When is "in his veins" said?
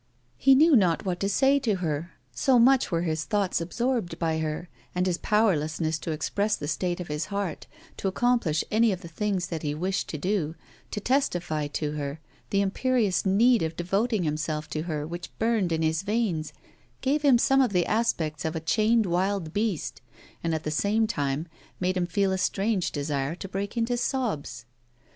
15.71-16.51